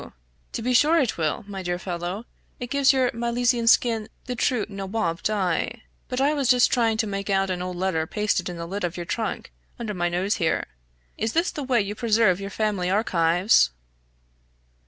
[0.53, 2.25] To be sure it will, my dear fellow
[2.59, 5.83] it gives your Milesian skin the true Nawaub dye.
[6.09, 8.83] But I was just trying to make out an old letter pasted in the lid
[8.83, 10.65] of your trunk, under my nose here.
[11.19, 13.69] Is this the way you preserve your family archives?"